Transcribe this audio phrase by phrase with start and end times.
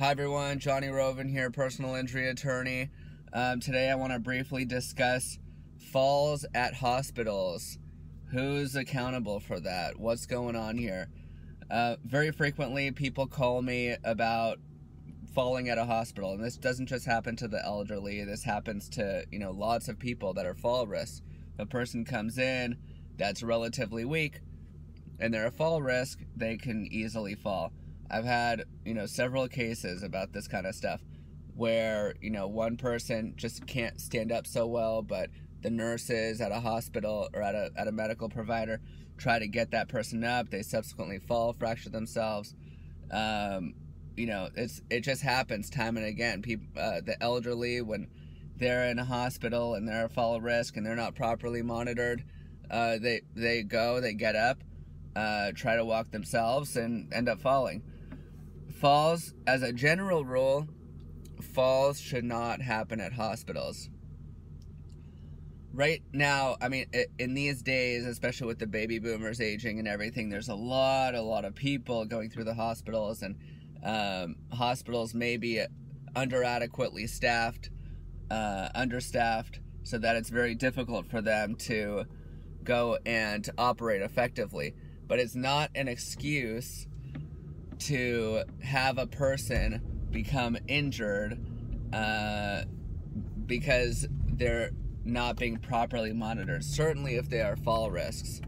[0.00, 2.90] Hi everyone, Johnny Roven here, personal injury attorney.
[3.32, 5.38] Um, today I want to briefly discuss
[5.92, 7.78] falls at hospitals.
[8.32, 9.96] Who's accountable for that?
[9.96, 11.10] What's going on here?
[11.70, 14.58] Uh, very frequently, people call me about
[15.32, 18.24] falling at a hospital, and this doesn't just happen to the elderly.
[18.24, 21.22] This happens to you know lots of people that are fall risk.
[21.56, 22.78] A person comes in
[23.16, 24.40] that's relatively weak,
[25.20, 27.72] and they're a fall risk, they can easily fall.
[28.10, 31.00] I've had, you know, several cases about this kind of stuff
[31.54, 35.30] where, you know, one person just can't stand up so well, but
[35.62, 38.80] the nurses at a hospital or at a, at a medical provider
[39.16, 40.50] try to get that person up.
[40.50, 42.54] They subsequently fall, fracture themselves.
[43.10, 43.74] Um,
[44.16, 46.42] you know, it's it just happens time and again.
[46.42, 48.08] People, uh, the elderly, when
[48.56, 52.24] they're in a hospital and they're a fall risk and they're not properly monitored,
[52.70, 54.62] uh, they they go, they get up,
[55.16, 57.82] uh, try to walk themselves, and end up falling
[58.72, 60.68] falls, as a general rule,
[61.40, 63.88] falls should not happen at hospitals.
[65.72, 66.86] Right now, I mean,
[67.18, 71.22] in these days, especially with the baby boomers aging and everything, there's a lot, a
[71.22, 73.36] lot of people going through the hospitals, and
[73.82, 75.64] um, hospitals may be
[76.14, 77.70] under adequately staffed,
[78.30, 82.04] uh, understaffed, so that it's very difficult for them to
[82.62, 84.74] go and operate effectively.
[85.06, 86.86] But it's not an excuse
[87.84, 91.38] to have a person become injured
[91.92, 92.62] uh,
[93.46, 94.70] because they're
[95.04, 98.40] not being properly monitored, certainly if they are fall risks.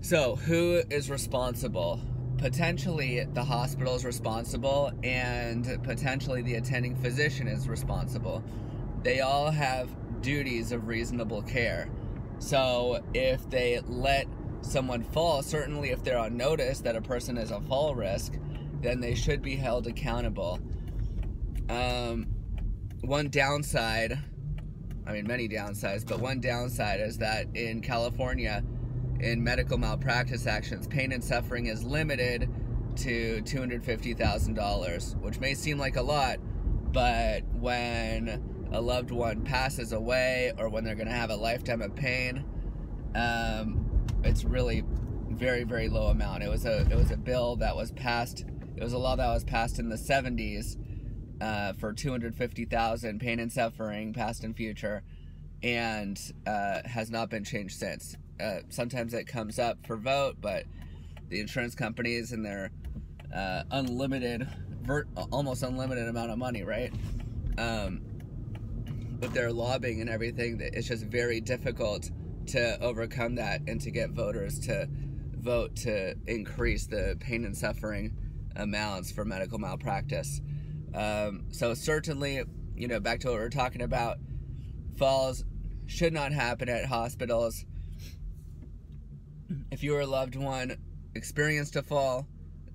[0.00, 2.00] So, who is responsible?
[2.36, 8.44] Potentially, the hospital is responsible, and potentially, the attending physician is responsible.
[9.02, 9.88] They all have
[10.20, 11.88] duties of reasonable care.
[12.38, 14.26] So, if they let
[14.64, 18.34] someone fall, certainly if they're on notice that a person is a fall risk,
[18.80, 20.60] then they should be held accountable.
[21.68, 22.26] Um,
[23.00, 24.18] one downside,
[25.06, 28.62] I mean, many downsides, but one downside is that in California,
[29.20, 32.48] in medical malpractice actions, pain and suffering is limited
[32.96, 36.38] to $250,000, which may seem like a lot,
[36.92, 41.82] but when a loved one passes away or when they're going to have a lifetime
[41.82, 42.44] of pain,
[43.14, 43.83] um,
[44.24, 44.84] it's really
[45.30, 46.42] very very low amount.
[46.42, 48.44] It was a it was a bill that was passed.
[48.76, 50.76] It was a law that was passed in the 70s
[51.40, 55.02] uh, for 250,000 pain and suffering, past and future,
[55.62, 58.16] and uh, has not been changed since.
[58.40, 60.64] Uh, sometimes it comes up for vote, but
[61.28, 62.70] the insurance companies and their
[63.34, 64.48] uh, unlimited,
[64.82, 66.92] ver- almost unlimited amount of money, right?
[67.58, 68.02] Um,
[69.20, 72.10] with their lobbying and everything, it's just very difficult
[72.48, 74.88] to overcome that and to get voters to
[75.36, 78.16] vote to increase the pain and suffering
[78.56, 80.40] amounts for medical malpractice.
[80.94, 82.42] Um, so certainly,
[82.76, 84.18] you know, back to what we are talking about,
[84.96, 85.44] falls
[85.86, 87.64] should not happen at hospitals.
[89.70, 90.76] If you or a loved one
[91.14, 92.26] experienced a fall,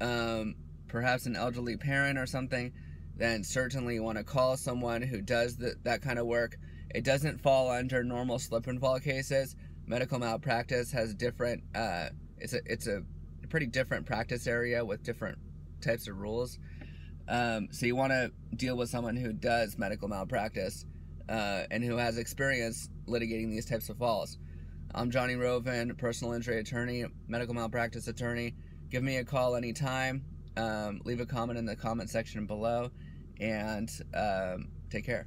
[0.00, 0.54] um,
[0.88, 2.72] perhaps an elderly parent or something,
[3.16, 6.56] then certainly you want to call someone who does the, that kind of work
[6.94, 9.56] it doesn't fall under normal slip and fall cases.
[9.86, 11.62] Medical malpractice has different.
[11.74, 12.06] Uh,
[12.38, 13.02] it's a it's a
[13.50, 15.38] pretty different practice area with different
[15.80, 16.58] types of rules.
[17.28, 20.84] Um, so you want to deal with someone who does medical malpractice
[21.28, 24.38] uh, and who has experience litigating these types of falls.
[24.94, 28.54] I'm Johnny Roven, personal injury attorney, medical malpractice attorney.
[28.90, 30.24] Give me a call anytime.
[30.56, 32.90] Um, leave a comment in the comment section below,
[33.40, 35.26] and um, take care.